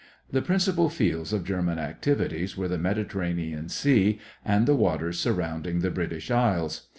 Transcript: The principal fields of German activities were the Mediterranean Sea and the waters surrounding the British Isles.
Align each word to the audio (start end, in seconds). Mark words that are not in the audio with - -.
The 0.31 0.41
principal 0.41 0.89
fields 0.89 1.31
of 1.31 1.43
German 1.45 1.77
activities 1.77 2.57
were 2.57 2.67
the 2.67 2.79
Mediterranean 2.79 3.69
Sea 3.69 4.17
and 4.43 4.65
the 4.65 4.73
waters 4.73 5.19
surrounding 5.19 5.81
the 5.81 5.91
British 5.91 6.31
Isles. 6.31 6.87